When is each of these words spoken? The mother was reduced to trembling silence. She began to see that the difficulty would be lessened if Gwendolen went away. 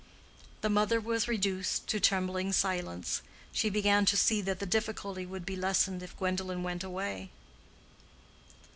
The 0.61 0.69
mother 0.71 0.99
was 0.99 1.27
reduced 1.27 1.85
to 1.89 1.99
trembling 1.99 2.53
silence. 2.53 3.21
She 3.51 3.69
began 3.69 4.03
to 4.07 4.17
see 4.17 4.41
that 4.41 4.57
the 4.57 4.65
difficulty 4.65 5.27
would 5.27 5.45
be 5.45 5.55
lessened 5.55 6.01
if 6.01 6.17
Gwendolen 6.17 6.63
went 6.63 6.83
away. 6.83 7.29